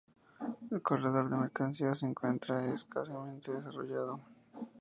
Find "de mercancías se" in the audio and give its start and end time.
1.29-2.07